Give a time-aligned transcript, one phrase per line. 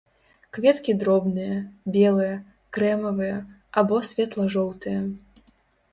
[0.57, 1.57] Кветкі дробныя,
[1.97, 2.33] белыя,
[2.77, 3.37] крэмавыя
[3.83, 4.99] або светла-жоўтыя.